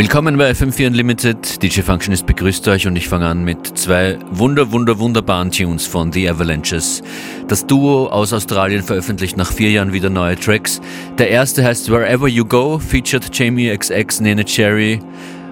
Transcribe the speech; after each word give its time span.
Willkommen 0.00 0.38
bei 0.38 0.50
FM4 0.50 0.86
Unlimited. 0.86 1.62
DJ 1.62 1.82
Functionist 1.82 2.24
begrüßt 2.24 2.66
euch 2.68 2.86
und 2.86 2.96
ich 2.96 3.06
fange 3.06 3.26
an 3.26 3.44
mit 3.44 3.76
zwei 3.76 4.18
wunder, 4.30 4.72
wunder, 4.72 4.98
wunderbaren 4.98 5.50
Tunes 5.50 5.86
von 5.86 6.10
The 6.10 6.30
Avalanches. 6.30 7.02
Das 7.48 7.66
Duo 7.66 8.06
aus 8.06 8.32
Australien 8.32 8.82
veröffentlicht 8.82 9.36
nach 9.36 9.52
vier 9.52 9.70
Jahren 9.70 9.92
wieder 9.92 10.08
neue 10.08 10.36
Tracks. 10.36 10.80
Der 11.18 11.28
erste 11.28 11.62
heißt 11.62 11.90
Wherever 11.90 12.28
You 12.28 12.46
Go, 12.46 12.78
featured 12.78 13.28
Jamie 13.30 13.76
XX, 13.76 14.20
Nene 14.20 14.46
Cherry 14.46 15.00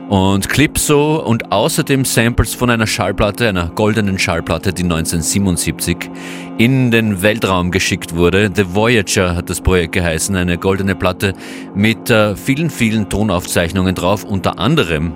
und 0.08 0.48
Clipso 0.48 1.16
und 1.16 1.52
außerdem 1.52 2.04
Samples 2.04 2.54
von 2.54 2.70
einer 2.70 2.86
Schallplatte, 2.86 3.48
einer 3.48 3.70
goldenen 3.74 4.18
Schallplatte, 4.18 4.72
die 4.72 4.84
1977 4.84 6.10
in 6.56 6.90
den 6.90 7.22
Weltraum 7.22 7.70
geschickt 7.70 8.16
wurde. 8.16 8.50
The 8.54 8.74
Voyager 8.74 9.36
hat 9.36 9.50
das 9.50 9.60
Projekt 9.60 9.92
geheißen, 9.92 10.34
eine 10.34 10.56
goldene 10.56 10.94
Platte 10.94 11.34
mit 11.74 12.08
äh, 12.10 12.36
vielen, 12.36 12.70
vielen 12.70 13.08
Tonaufzeichnungen 13.08 13.94
drauf, 13.94 14.24
unter 14.24 14.58
anderem 14.58 15.12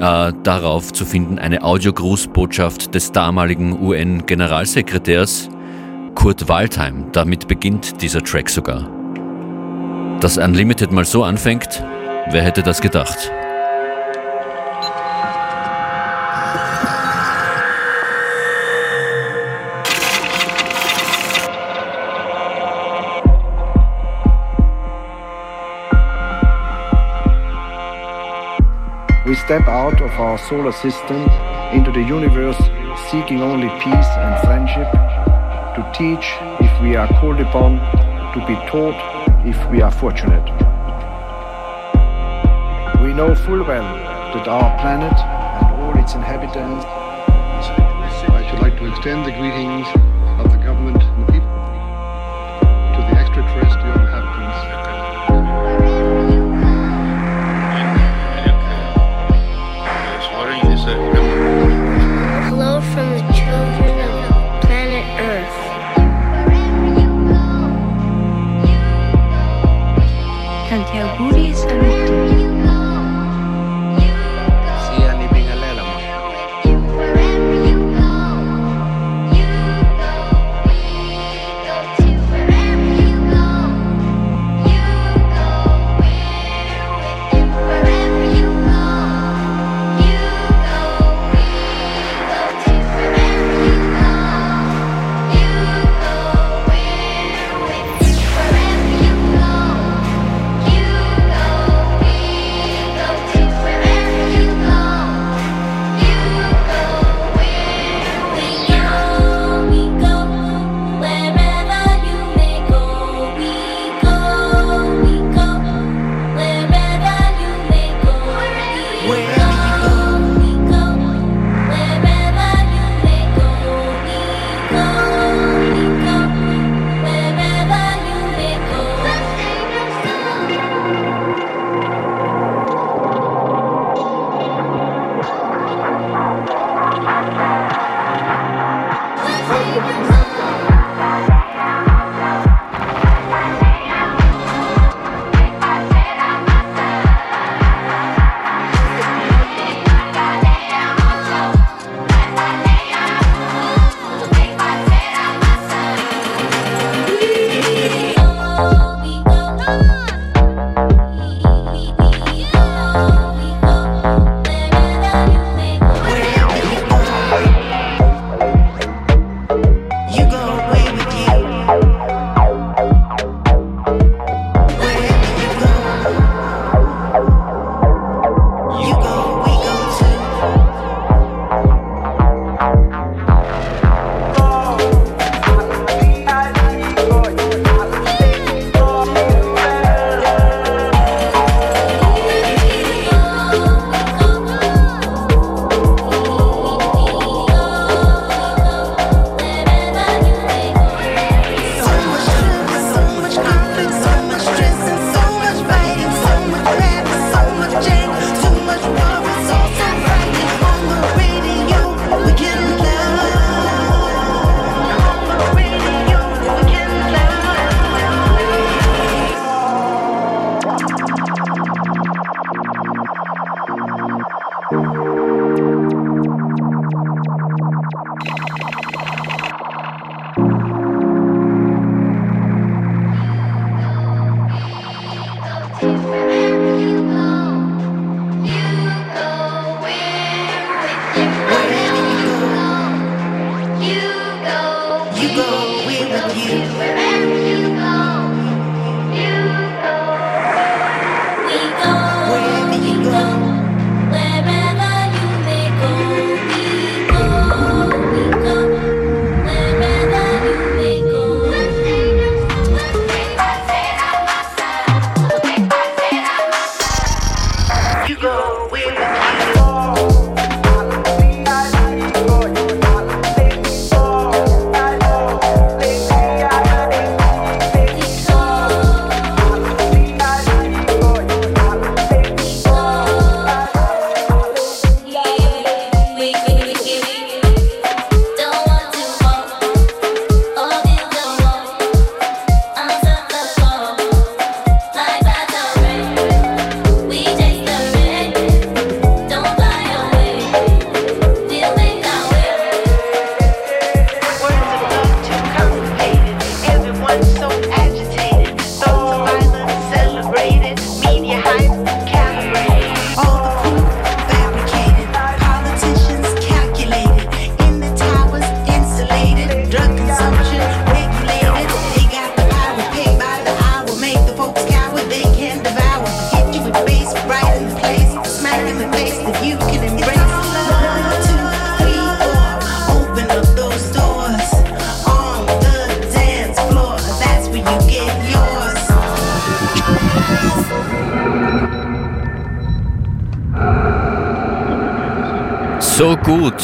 äh, 0.00 0.32
darauf 0.42 0.92
zu 0.92 1.04
finden 1.04 1.38
eine 1.38 1.62
Audiogrußbotschaft 1.62 2.94
des 2.94 3.12
damaligen 3.12 3.80
UN-Generalsekretärs 3.80 5.50
Kurt 6.14 6.48
Waldheim. 6.48 7.12
Damit 7.12 7.48
beginnt 7.48 8.00
dieser 8.00 8.22
Track 8.22 8.48
sogar. 8.48 8.88
Dass 10.20 10.38
Unlimited 10.38 10.90
mal 10.90 11.04
so 11.04 11.22
anfängt, 11.22 11.84
wer 12.30 12.42
hätte 12.42 12.62
das 12.62 12.80
gedacht? 12.80 13.30
We 29.26 29.34
step 29.34 29.66
out 29.66 30.00
of 30.00 30.10
our 30.20 30.38
solar 30.38 30.70
system 30.70 31.20
into 31.74 31.90
the 31.90 32.00
universe 32.00 32.56
seeking 33.10 33.42
only 33.42 33.68
peace 33.82 34.10
and 34.22 34.46
friendship, 34.46 34.88
to 35.74 35.82
teach 35.92 36.36
if 36.60 36.80
we 36.80 36.94
are 36.94 37.08
called 37.18 37.40
upon, 37.40 37.80
to 38.34 38.46
be 38.46 38.54
taught 38.70 38.94
if 39.44 39.58
we 39.68 39.82
are 39.82 39.90
fortunate. 39.90 40.44
We 43.02 43.12
know 43.14 43.34
full 43.34 43.64
well 43.64 43.96
that 44.32 44.46
our 44.46 44.78
planet 44.78 45.18
and 45.18 45.82
all 45.82 45.98
its 46.00 46.14
inhabitants. 46.14 46.84
I 46.86 48.48
should 48.48 48.60
like 48.60 48.78
to 48.78 48.86
extend 48.86 49.26
the 49.26 49.32
greetings 49.32 49.88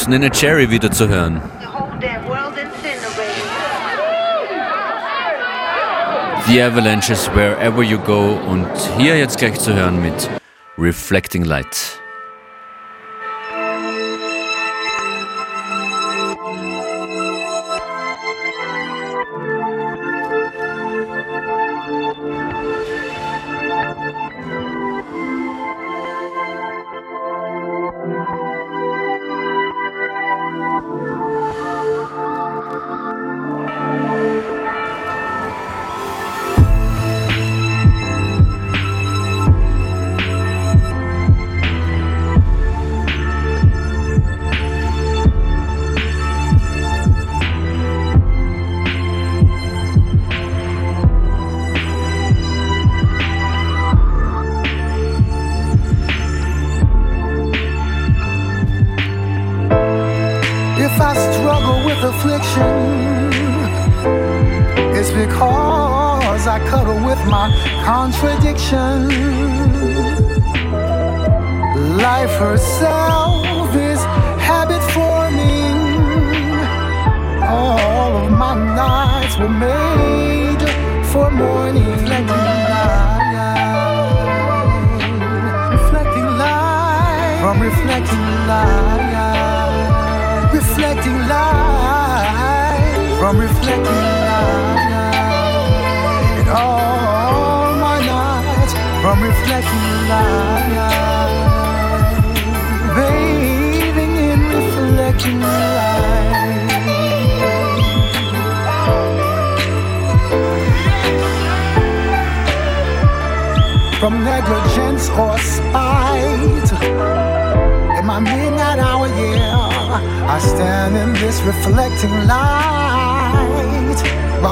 Gut, 0.03 0.09
Nene 0.09 0.29
Cherry 0.31 0.69
wieder 0.69 0.91
zu 0.91 1.07
hören. 1.07 1.41
The 6.45 6.61
Avalanches, 6.61 7.29
Wherever 7.33 7.81
You 7.81 7.99
Go 7.99 8.37
und 8.49 8.67
hier 8.97 9.17
jetzt 9.17 9.37
gleich 9.37 9.57
zu 9.57 9.73
hören 9.73 10.01
mit 10.01 10.29
Reflecting 10.77 11.45
Light. 11.45 12.02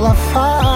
While 0.02 0.14
I 0.14 0.16
find 0.34 0.71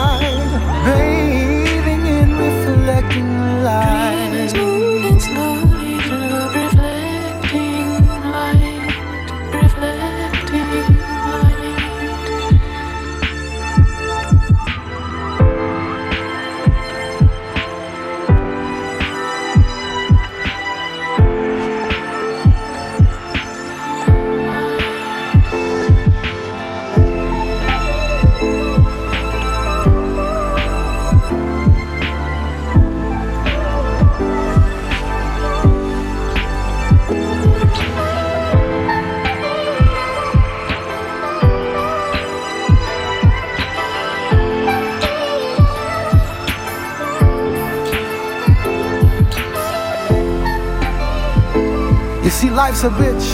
a 52.86 52.90
bitch 52.90 53.30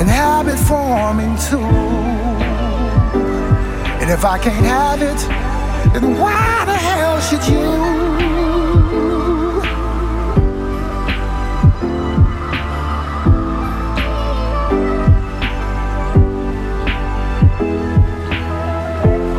and 0.00 0.08
habit 0.08 0.58
forming 0.58 1.36
too. 1.48 1.60
And 4.00 4.10
if 4.10 4.24
I 4.24 4.38
can't 4.38 4.66
have 4.66 5.02
it, 5.02 5.20
then 5.94 6.18
why 6.18 6.64
the 6.64 6.72
hell 6.74 7.20
should 7.20 7.46
you? 7.46 7.60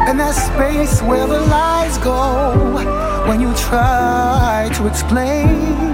And 0.08 0.18
that 0.22 0.36
space 0.36 1.02
where 1.02 1.28
the 1.28 1.42
lies 1.42 1.98
go 1.98 2.78
when 3.28 3.42
you 3.42 3.54
try 3.56 4.70
to 4.76 4.88
explain. 4.88 5.87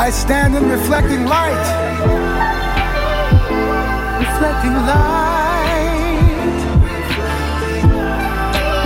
I 0.00 0.08
stand 0.08 0.56
in 0.56 0.66
reflecting 0.70 1.26
light. 1.26 1.66
Reflecting 4.18 4.72
light. 4.88 6.56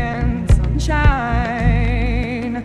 and 0.00 0.50
sunshine. 0.50 2.64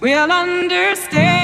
We'll 0.00 0.32
understand. 0.32 1.39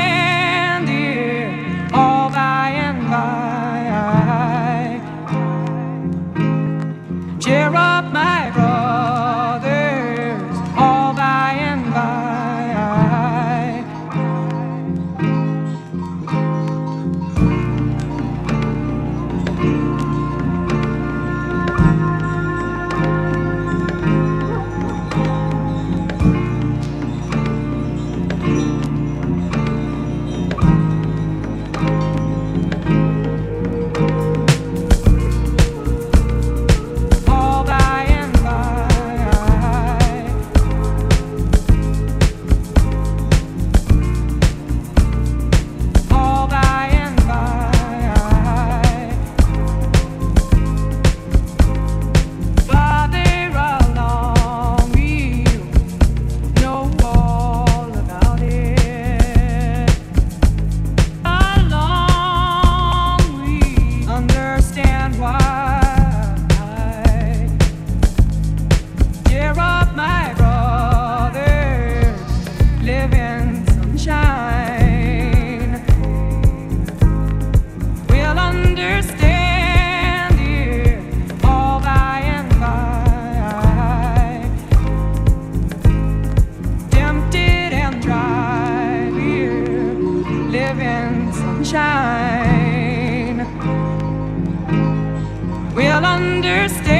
understand. 96.49 96.96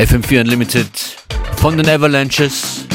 FM4 0.00 0.40
Unlimited 0.40 0.88
von 1.56 1.76
den 1.76 1.86
Avalanches. 1.86 2.86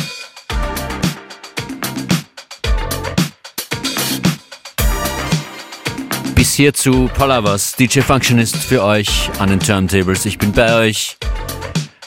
Bis 6.34 6.56
hier 6.56 6.74
zu 6.74 7.08
Palavas, 7.16 7.76
DJ 7.76 8.00
Functionist 8.00 8.56
für 8.56 8.84
euch 8.84 9.30
an 9.38 9.52
den 9.52 9.60
Turntables. 9.60 10.26
Ich 10.26 10.40
bin 10.40 10.52
bei 10.52 10.74
euch 10.80 11.16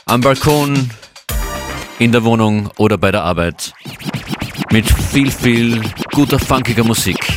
am 0.06 0.20
Balkon, 0.20 0.90
in 2.00 2.10
der 2.10 2.24
Wohnung 2.24 2.68
oder 2.76 2.98
bei 2.98 3.12
der 3.12 3.22
Arbeit 3.22 3.72
mit 4.72 4.90
viel, 4.90 5.30
viel 5.30 5.80
guter, 6.10 6.40
funkiger 6.40 6.82
Musik. 6.82 7.27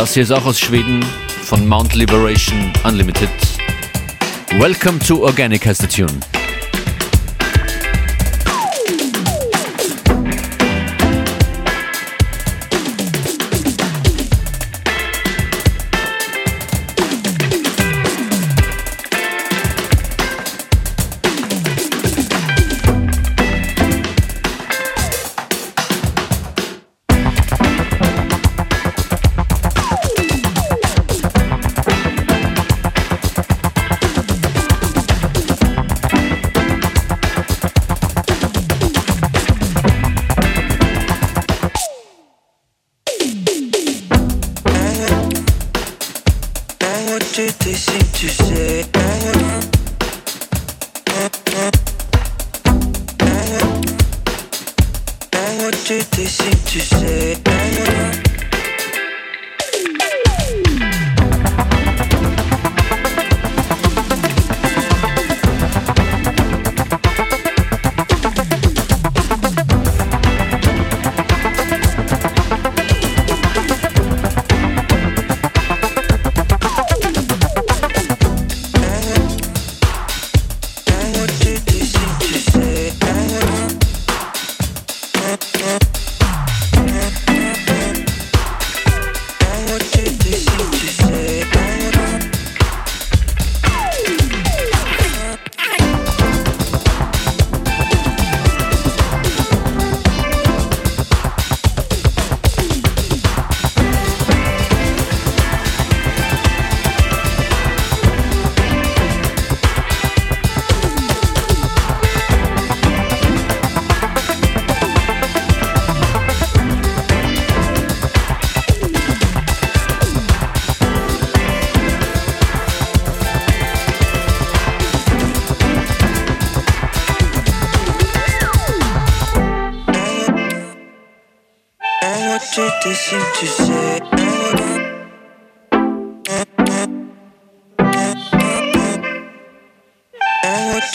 Das 0.00 0.14
hier 0.14 0.22
ist 0.22 0.30
auch 0.30 0.46
aus 0.46 0.58
Schweden 0.58 1.04
von 1.44 1.68
Mount 1.68 1.94
Liberation 1.94 2.72
Unlimited. 2.84 3.28
Welcome 4.58 4.98
to 5.00 5.22
Organic 5.22 5.66
heißt 5.66 5.82
der 5.82 5.90
Tune. 5.90 6.39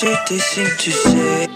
j'étais 0.06 0.40
si 0.40 0.62
tu 0.78 0.92
sais. 0.92 1.50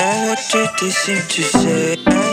Envoie-tu 0.00 0.58
tes 0.78 0.90
si 0.90 1.14
tu 1.28 1.42
sais. 1.42 2.25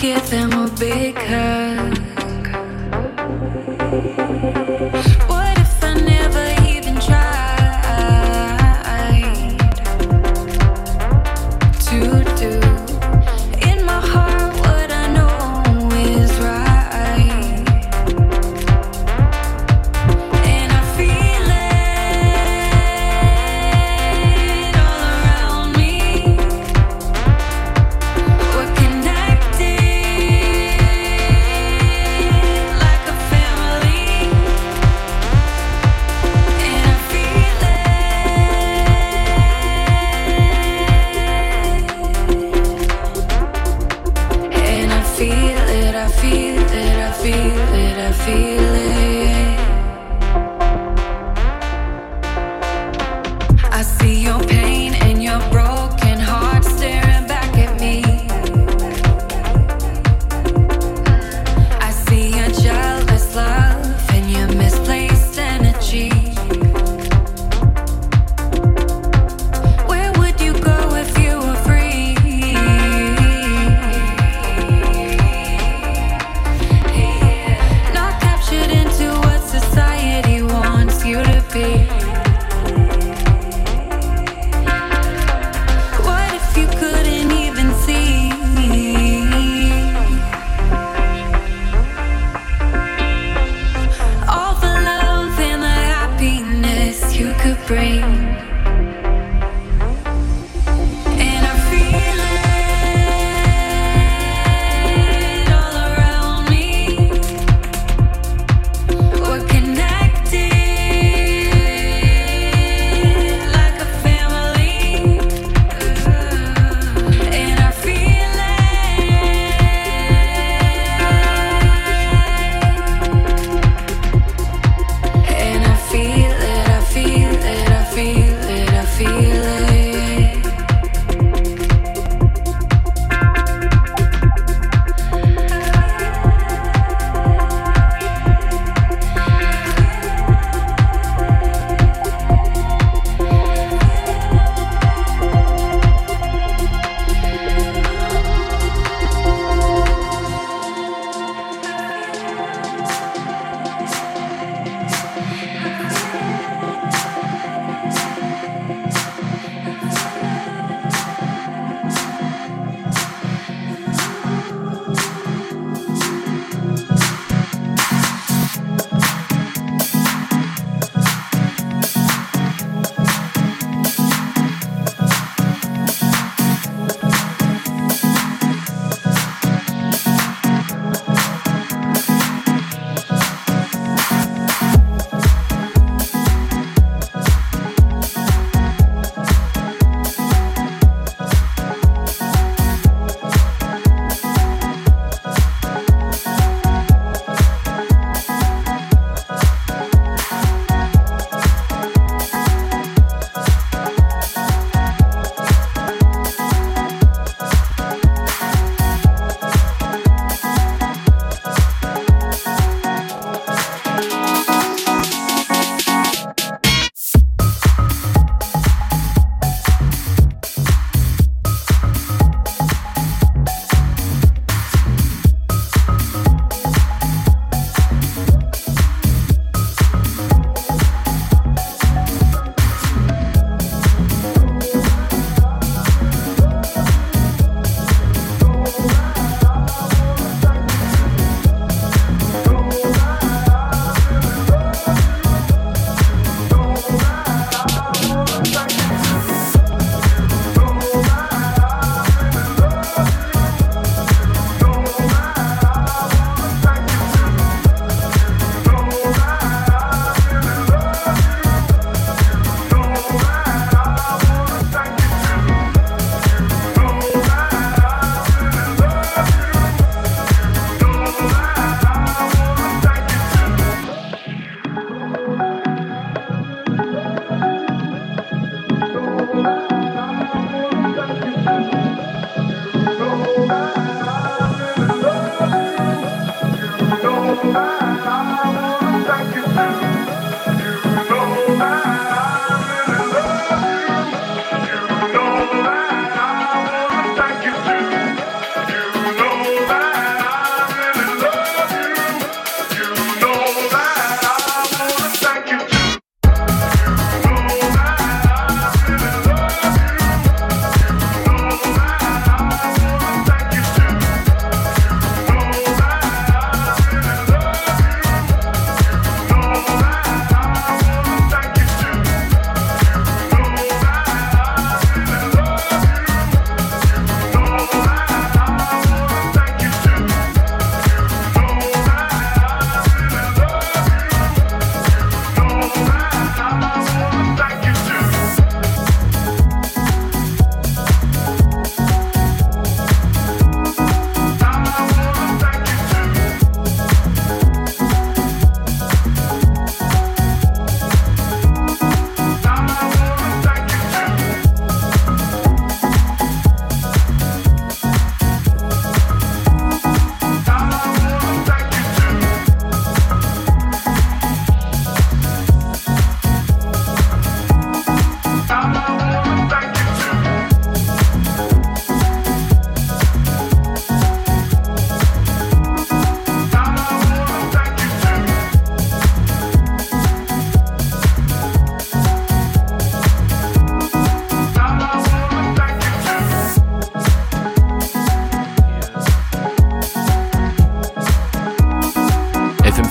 give 0.00 0.30
them 0.30 0.50
a 0.54 0.66
big 0.78 1.14
hug. 1.14 1.98
What 5.28 5.39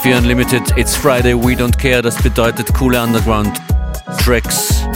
FM4 0.09 0.17
Unlimited, 0.17 0.77
It's 0.77 0.95
Friday, 0.95 1.33
We 1.35 1.55
Don't 1.55 1.77
Care. 1.77 2.01
Das 2.01 2.15
bedeutet 2.21 2.73
coole 2.73 3.01
Underground-Tracks 3.01 4.87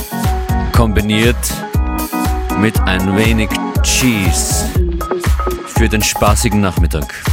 kombiniert 0.72 1.38
mit 2.60 2.80
ein 2.82 3.16
wenig 3.16 3.50
Cheese 3.84 4.66
für 5.68 5.88
den 5.88 6.02
spaßigen 6.02 6.60
Nachmittag. 6.62 7.33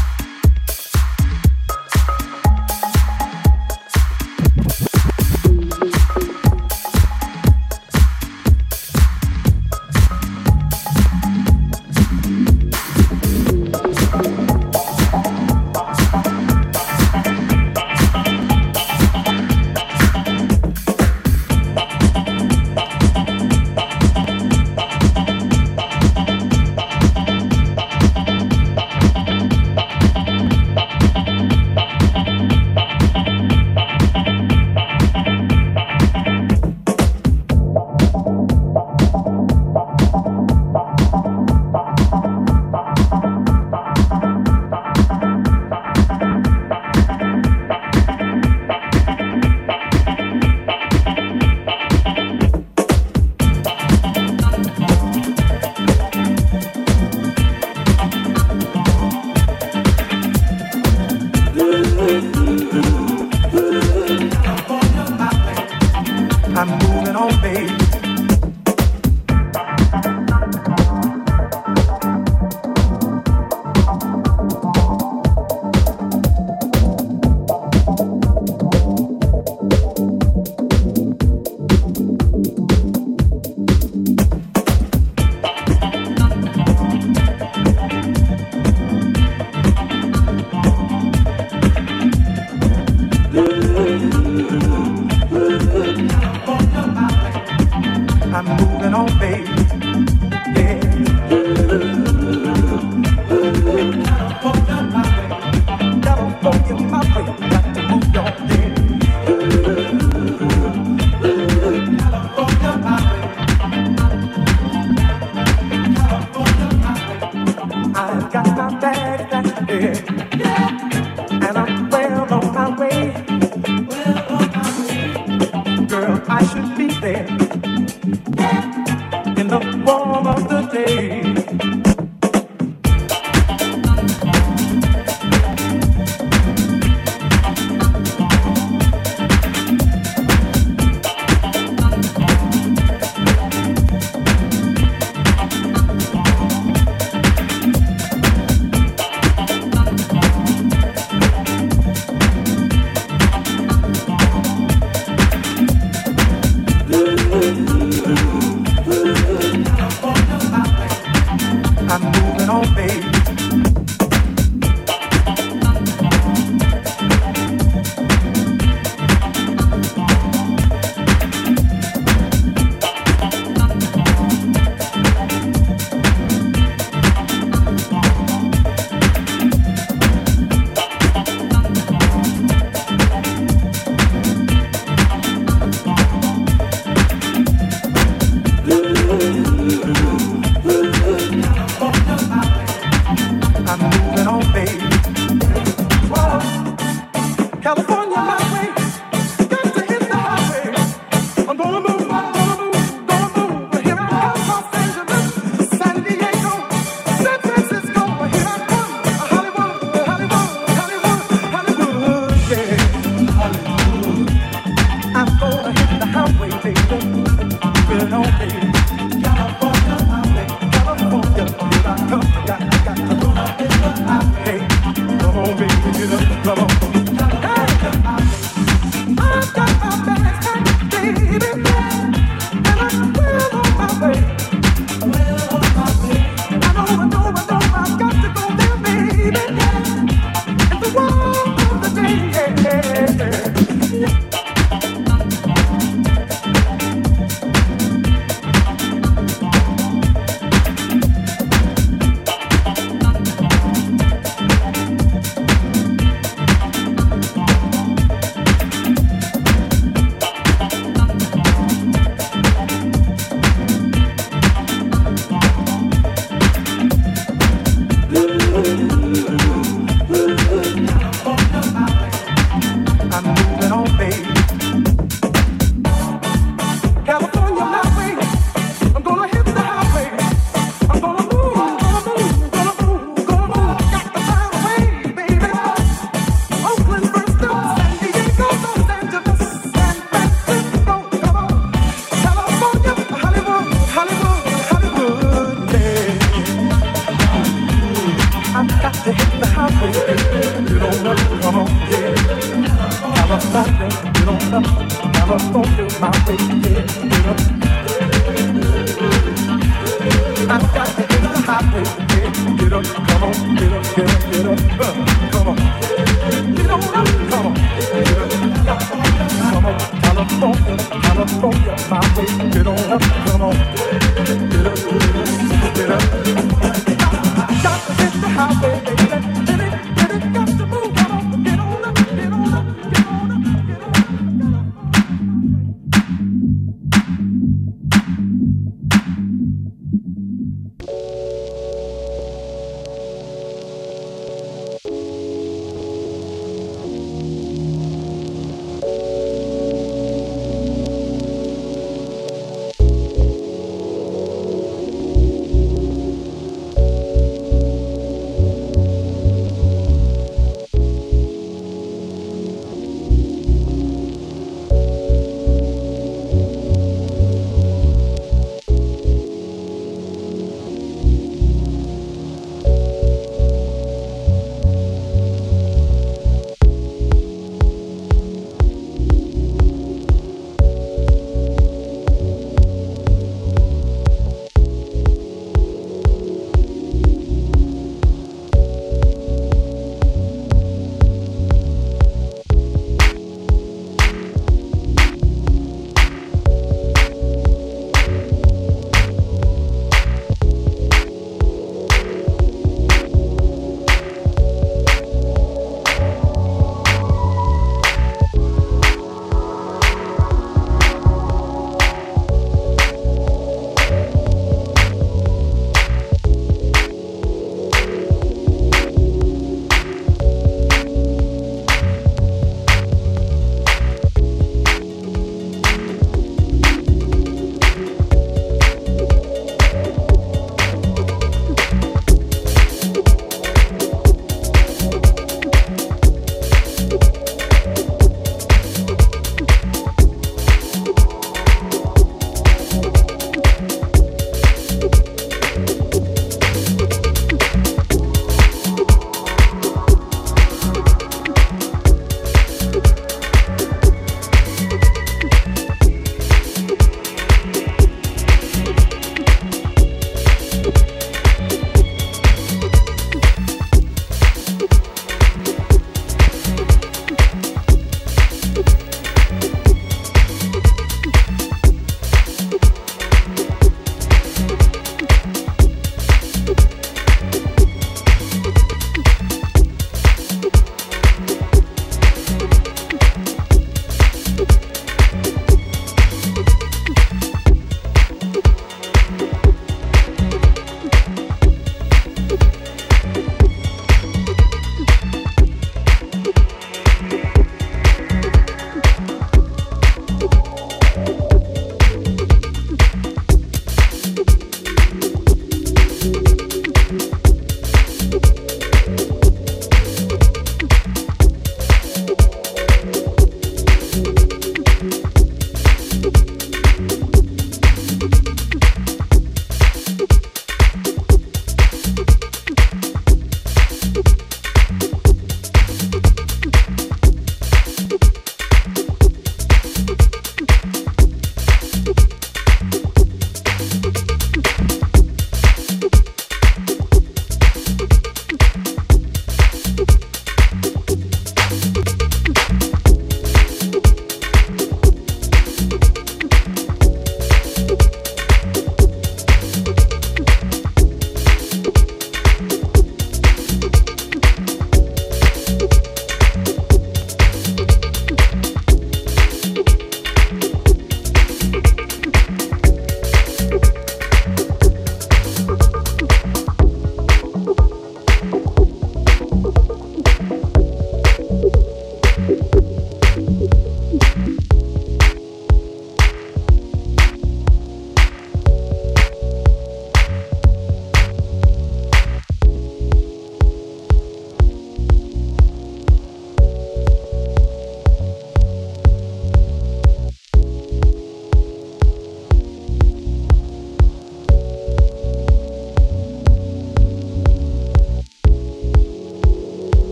get 314.06 314.46
up. 314.80 314.99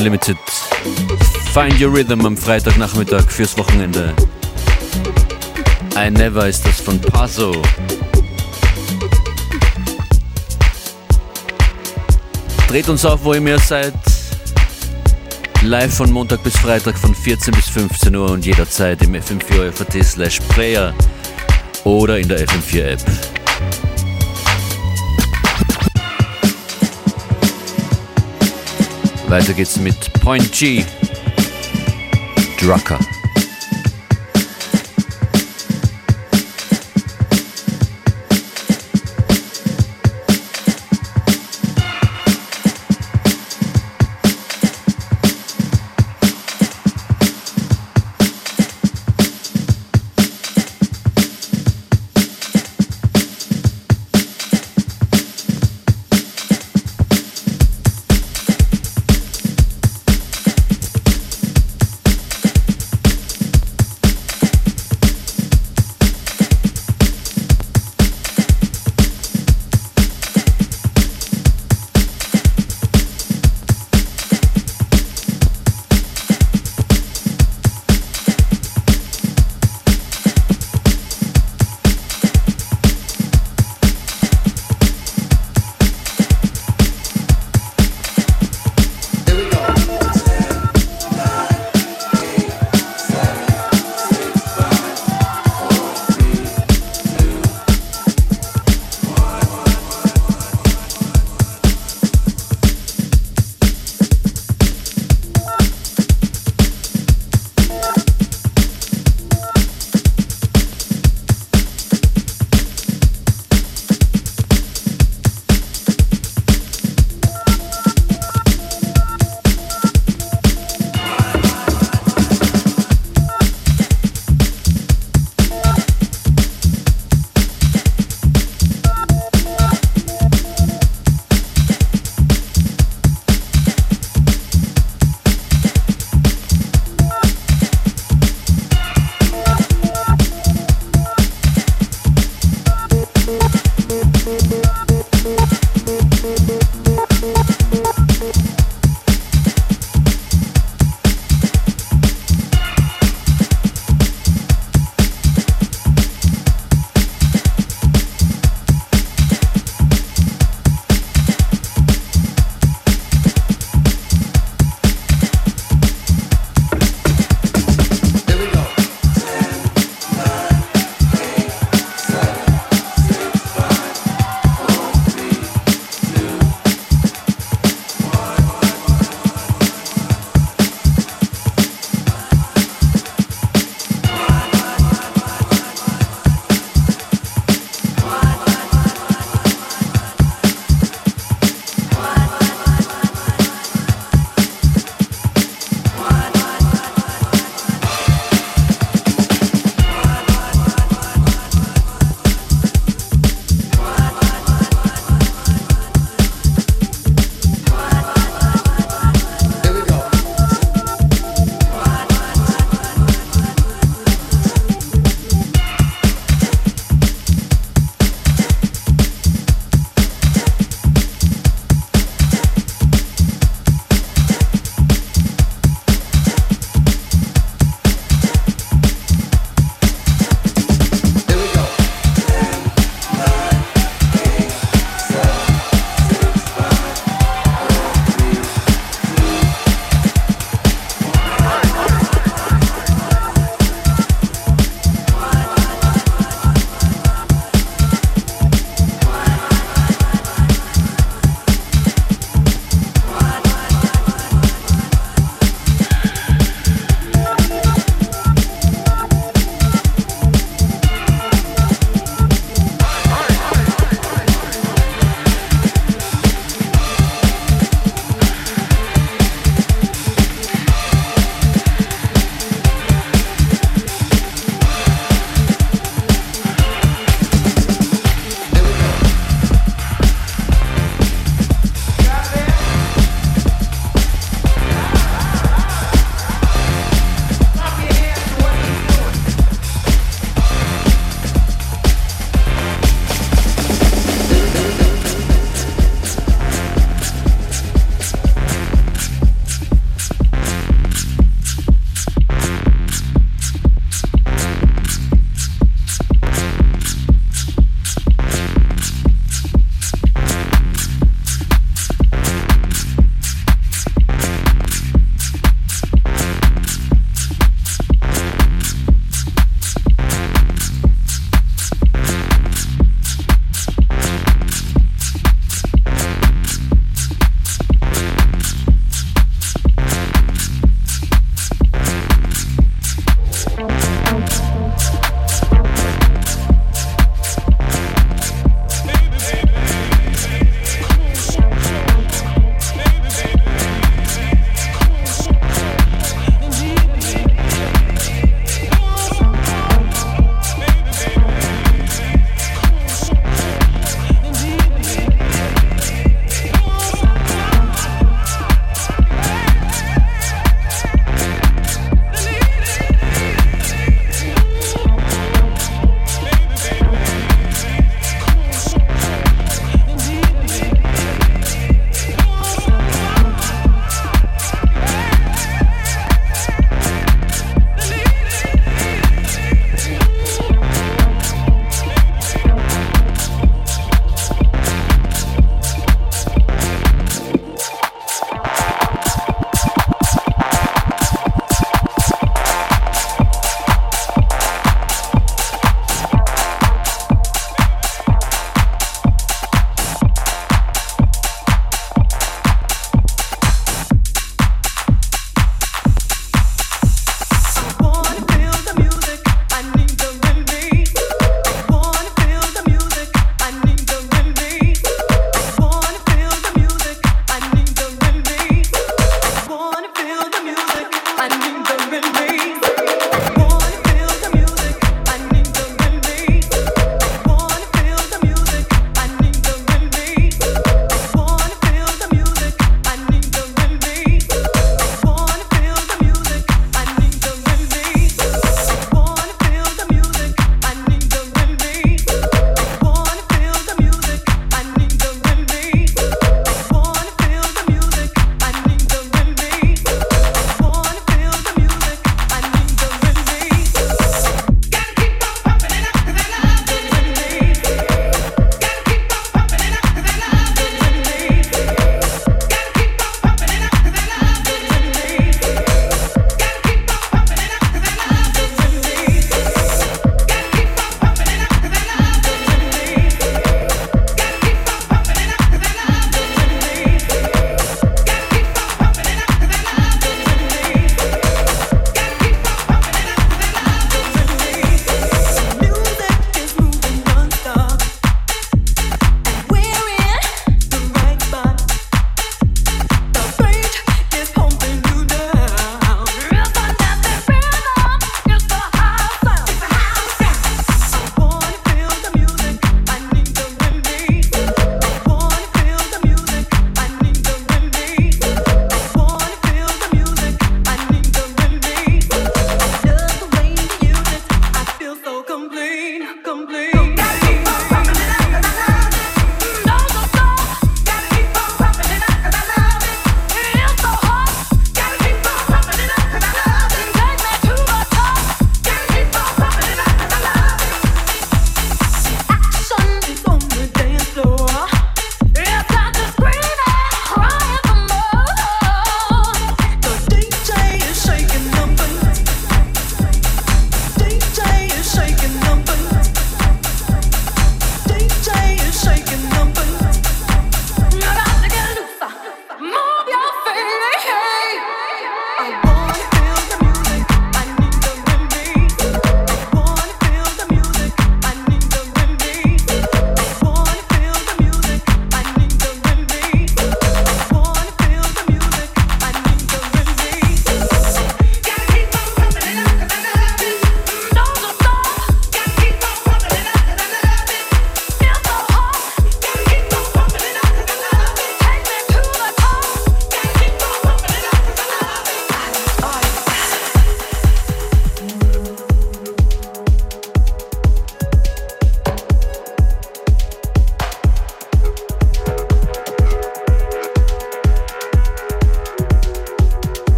Unlimited. 0.00 0.38
Find 1.52 1.78
Your 1.78 1.92
Rhythm 1.92 2.24
am 2.24 2.34
Freitagnachmittag 2.34 3.30
fürs 3.30 3.58
Wochenende. 3.58 4.14
I 5.94 6.10
Never 6.10 6.48
ist 6.48 6.64
das 6.64 6.80
von 6.80 6.98
Paso. 6.98 7.60
Dreht 12.66 12.88
uns 12.88 13.04
auf, 13.04 13.22
wo 13.24 13.34
ihr 13.34 13.42
mehr 13.42 13.58
seid. 13.58 13.92
Live 15.60 15.98
von 15.98 16.10
Montag 16.10 16.42
bis 16.44 16.56
Freitag 16.56 16.96
von 16.96 17.14
14 17.14 17.52
bis 17.52 17.68
15 17.68 18.16
Uhr 18.16 18.30
und 18.30 18.46
jederzeit 18.46 19.02
im 19.02 19.12
fm4 19.12 20.02
slash 20.02 20.40
player 20.48 20.94
oder 21.84 22.18
in 22.18 22.26
der 22.26 22.48
FM4 22.48 22.82
App. 22.84 23.29
Weiter 29.30 29.54
geht's 29.54 29.78
mit 29.78 30.12
Point 30.24 30.50
G. 30.50 30.84
Drucker. 32.58 32.98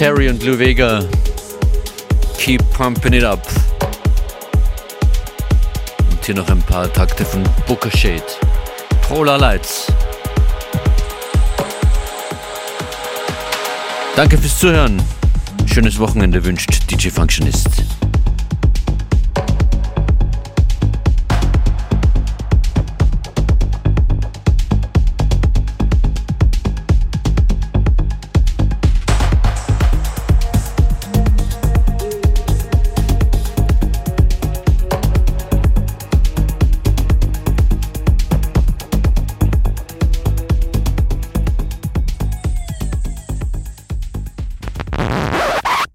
Terry 0.00 0.30
und 0.30 0.42
Lou 0.42 0.58
Vega. 0.58 1.04
Keep 2.38 2.62
pumping 2.72 3.12
it 3.12 3.22
up. 3.22 3.46
Und 6.10 6.24
hier 6.24 6.34
noch 6.36 6.48
ein 6.48 6.62
paar 6.62 6.90
Takte 6.90 7.22
von 7.22 7.42
Booker 7.66 7.90
Shade. 7.90 8.24
Polar 9.06 9.36
Lights. 9.36 9.92
Danke 14.16 14.38
fürs 14.38 14.58
Zuhören. 14.58 15.02
Schönes 15.66 15.98
Wochenende 15.98 16.42
wünscht 16.42 16.90
DJ 16.90 17.10
Functionist. 17.10 17.89